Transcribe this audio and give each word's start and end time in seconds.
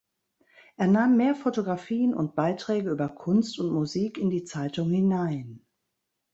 Er 0.77 0.87
nahm 0.87 1.15
mehr 1.15 1.35
Fotografien 1.35 2.15
und 2.15 2.33
Beiträge 2.33 2.89
über 2.89 3.07
Kunst 3.07 3.59
und 3.59 3.69
Musik 3.71 4.17
in 4.17 4.31
die 4.31 4.43
Zeitung 4.45 4.89
hinein. 4.89 5.63